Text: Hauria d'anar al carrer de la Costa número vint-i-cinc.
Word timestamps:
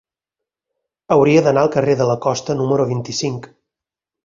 Hauria 1.15 1.43
d'anar 1.49 1.65
al 1.65 1.69
carrer 1.77 1.95
de 2.01 2.09
la 2.13 2.17
Costa 2.25 2.57
número 2.65 2.91
vint-i-cinc. 2.95 3.49